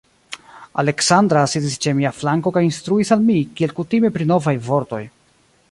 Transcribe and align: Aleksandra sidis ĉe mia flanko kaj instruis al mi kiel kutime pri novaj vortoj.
Aleksandra 0.83 1.43
sidis 1.51 1.75
ĉe 1.87 1.93
mia 1.99 2.13
flanko 2.21 2.53
kaj 2.57 2.65
instruis 2.69 3.15
al 3.17 3.23
mi 3.27 3.37
kiel 3.61 3.75
kutime 3.81 4.13
pri 4.17 4.31
novaj 4.33 4.55
vortoj. 4.71 5.03